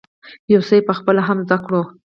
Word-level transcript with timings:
يو 0.53 0.61
څه 0.67 0.73
یې 0.77 0.81
په 0.87 0.93
خپله 0.99 1.21
هم 1.27 1.37
زده 1.45 1.57
کړی 1.63 1.75
وو. 1.79 1.85